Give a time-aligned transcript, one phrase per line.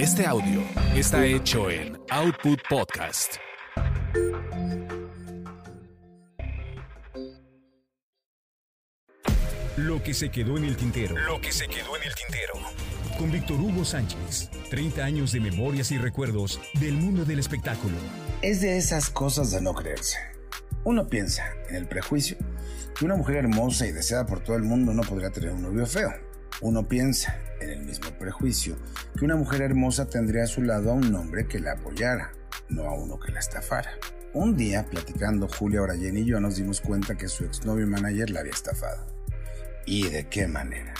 [0.00, 0.62] Este audio
[0.94, 3.34] está hecho en Output Podcast.
[9.76, 11.18] Lo que se quedó en el tintero.
[11.18, 12.54] Lo que se quedó en el tintero.
[13.18, 14.48] Con Víctor Hugo Sánchez.
[14.70, 17.96] 30 años de memorias y recuerdos del mundo del espectáculo.
[18.40, 20.16] Es de esas cosas de no creerse.
[20.84, 22.38] Uno piensa en el prejuicio
[22.98, 25.84] que una mujer hermosa y deseada por todo el mundo no podría tener un novio
[25.84, 26.10] feo.
[26.62, 27.38] Uno piensa
[27.70, 28.76] el mismo prejuicio
[29.16, 32.32] que una mujer hermosa tendría a su lado a un hombre que la apoyara,
[32.68, 33.90] no a uno que la estafara.
[34.32, 38.40] Un día, platicando Julia Orayen y yo, nos dimos cuenta que su exnovio manager la
[38.40, 39.06] había estafado.
[39.86, 40.94] ¿Y de qué manera?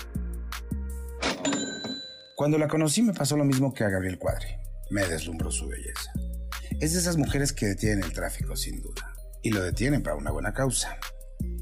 [2.34, 4.48] Cuando la conocí me pasó lo mismo que a Gabriel Cuadri.
[4.90, 6.10] Me deslumbró su belleza.
[6.80, 9.14] Es de esas mujeres que detienen el tráfico, sin duda.
[9.42, 10.98] Y lo detienen para una buena causa.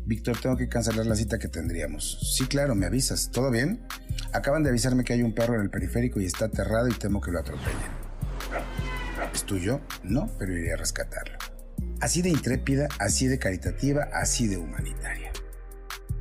[0.08, 2.34] Víctor, tengo que cancelar la cita que tendríamos.
[2.34, 3.30] Sí, claro, me avisas.
[3.30, 3.86] ¿Todo bien?
[4.32, 7.20] Acaban de avisarme que hay un perro en el periférico y está aterrado y temo
[7.20, 7.76] que lo atropellen.
[9.34, 9.82] ¿Es tuyo?
[10.04, 11.36] No, pero iré a rescatarlo.
[12.00, 15.30] Así de intrépida, así de caritativa, así de humanitaria.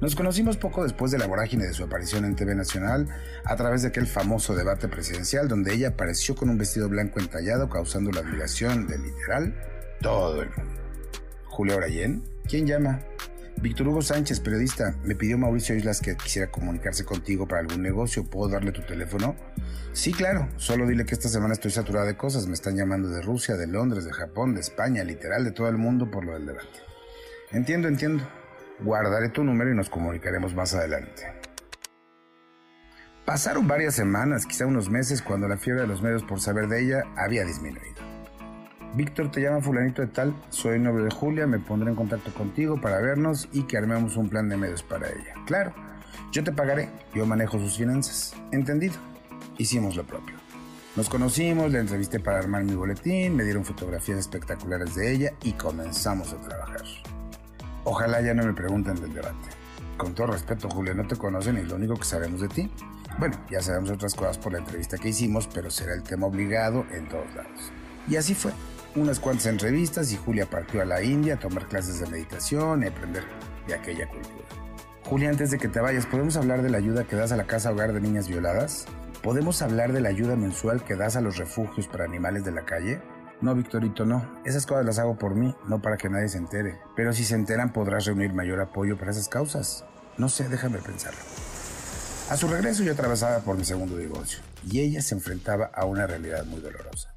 [0.01, 3.07] Nos conocimos poco después de la vorágine de su aparición en TV Nacional
[3.45, 7.69] a través de aquel famoso debate presidencial donde ella apareció con un vestido blanco entallado
[7.69, 9.55] causando la admiración de literal
[10.01, 10.81] todo el mundo.
[11.45, 12.99] Julio Orayen, ¿quién llama?
[13.59, 18.23] Víctor Hugo Sánchez, periodista, me pidió Mauricio Islas que quisiera comunicarse contigo para algún negocio.
[18.23, 19.35] ¿Puedo darle tu teléfono?
[19.93, 20.47] Sí, claro.
[20.57, 22.45] Solo dile que esta semana estoy saturada de cosas.
[22.45, 25.77] Me están llamando de Rusia, de Londres, de Japón, de España, literal, de todo el
[25.77, 26.79] mundo por lo del debate.
[27.51, 28.23] Entiendo, entiendo.
[28.79, 31.23] Guardaré tu número y nos comunicaremos más adelante.
[33.25, 36.83] Pasaron varias semanas, quizá unos meses, cuando la fiebre de los medios por saber de
[36.83, 38.06] ella había disminuido.
[38.95, 42.79] Víctor, te llama fulanito de tal, soy novio de Julia, me pondré en contacto contigo
[42.81, 45.33] para vernos y que armemos un plan de medios para ella.
[45.45, 45.73] Claro,
[46.31, 48.33] yo te pagaré, yo manejo sus finanzas.
[48.51, 48.95] Entendido.
[49.57, 50.35] Hicimos lo propio.
[50.95, 55.53] Nos conocimos, le entrevisté para armar mi boletín, me dieron fotografías espectaculares de ella y
[55.53, 56.81] comenzamos a trabajar.
[57.83, 59.49] Ojalá ya no me pregunten del debate.
[59.95, 62.71] Con todo respeto, Julia, no te conocen y lo único que sabemos de ti.
[63.19, 66.85] Bueno, ya sabemos otras cosas por la entrevista que hicimos, pero será el tema obligado
[66.91, 67.71] en todos lados.
[68.07, 68.51] Y así fue.
[68.97, 72.87] Unas cuantas entrevistas y Julia partió a la India a tomar clases de meditación y
[72.87, 73.25] aprender
[73.67, 74.43] de aquella cultura.
[75.03, 77.45] Julia, antes de que te vayas, ¿podemos hablar de la ayuda que das a la
[77.45, 78.87] casa hogar de niñas violadas?
[79.21, 82.65] ¿Podemos hablar de la ayuda mensual que das a los refugios para animales de la
[82.65, 82.99] calle?
[83.39, 84.41] No, Victorito, no.
[84.45, 86.79] Esas cosas las hago por mí, no para que nadie se entere.
[86.95, 89.85] Pero si se enteran podrás reunir mayor apoyo para esas causas.
[90.17, 91.19] No sé, déjame pensarlo.
[92.31, 96.07] A su regreso yo atravesaba por mi segundo divorcio y ella se enfrentaba a una
[96.07, 97.16] realidad muy dolorosa.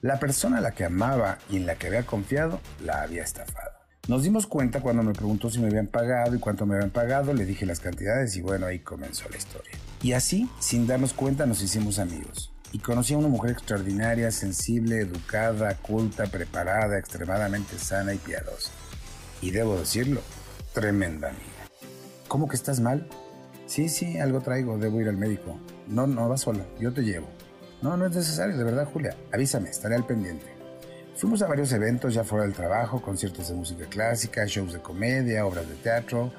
[0.00, 3.72] La persona a la que amaba y en la que había confiado la había estafado.
[4.06, 7.34] Nos dimos cuenta cuando me preguntó si me habían pagado y cuánto me habían pagado,
[7.34, 9.72] le dije las cantidades y bueno, ahí comenzó la historia.
[10.00, 12.52] Y así, sin darnos cuenta, nos hicimos amigos.
[12.70, 18.70] Y conocí a una mujer extraordinaria, sensible, educada, culta, preparada, extremadamente sana y piadosa.
[19.42, 20.20] Y debo decirlo,
[20.74, 21.68] tremenda amiga.
[22.28, 23.08] ¿Cómo que estás mal?
[23.66, 25.58] Sí, sí, algo traigo, debo ir al médico.
[25.88, 27.28] No, no vas solo, yo te llevo.
[27.80, 29.16] No, no es necesario, de verdad, Julia.
[29.32, 30.46] Avísame, estaré al pendiente.
[31.14, 35.46] Fuimos a varios eventos ya fuera del trabajo, conciertos de música clásica, shows de comedia,
[35.46, 36.32] obras de teatro,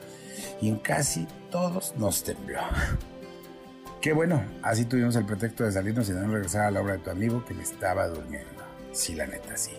[0.62, 2.62] y en casi todos nos tembló.
[4.02, 6.94] Qué bueno, así tuvimos el pretexto de salirnos y de no regresar a la obra
[6.94, 8.64] de tu amigo que me estaba durmiendo.
[8.94, 9.72] Sí, la neta, sí.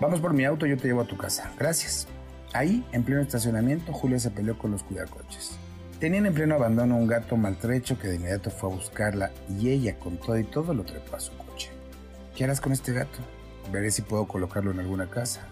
[0.00, 1.52] Vamos por mi auto, yo te llevo a tu casa.
[1.58, 2.08] Gracias.
[2.54, 5.58] Ahí, en pleno estacionamiento, Julia se peleó con los cuidacoches.
[6.00, 9.98] Tenían en pleno abandono un gato maltrecho que de inmediato fue a buscarla y ella
[9.98, 11.68] con todo y todo lo trepó a su coche.
[12.34, 13.18] ¿Qué harás con este gato?
[13.70, 15.42] Veré si puedo colocarlo en alguna casa.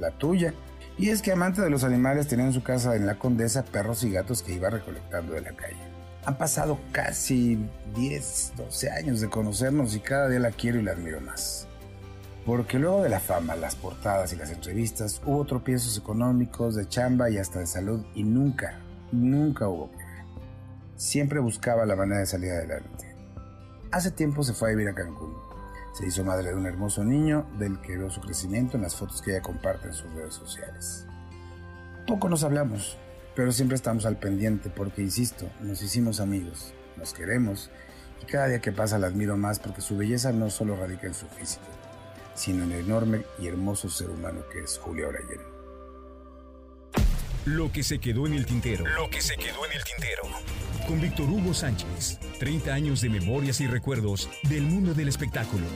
[0.00, 0.54] La tuya.
[0.98, 4.02] Y es que amante de los animales tenía en su casa en la Condesa perros
[4.02, 5.78] y gatos que iba recolectando de la calle.
[6.24, 7.64] Han pasado casi
[7.94, 11.68] 10, 12 años de conocernos y cada día la quiero y la admiro más.
[12.44, 17.30] Porque luego de la fama, las portadas y las entrevistas, hubo tropiezos económicos, de chamba
[17.30, 18.80] y hasta de salud y nunca,
[19.12, 20.24] nunca hubo queja.
[20.96, 23.14] Siempre buscaba la manera de salir adelante.
[23.90, 25.34] Hace tiempo se fue a vivir a Cancún.
[25.92, 29.20] Se hizo madre de un hermoso niño del que veo su crecimiento en las fotos
[29.20, 31.06] que ella comparte en sus redes sociales.
[32.06, 32.96] Poco nos hablamos,
[33.36, 37.70] pero siempre estamos al pendiente porque, insisto, nos hicimos amigos, nos queremos
[38.22, 41.14] y cada día que pasa la admiro más porque su belleza no solo radica en
[41.14, 41.66] su físico,
[42.34, 45.51] sino en el enorme y hermoso ser humano que es Julio Orayen.
[47.44, 48.84] Lo que se quedó en el tintero.
[48.86, 50.22] Lo que se quedó en el tintero.
[50.86, 52.20] Con Víctor Hugo Sánchez.
[52.38, 55.66] 30 años de memorias y recuerdos del mundo del espectáculo.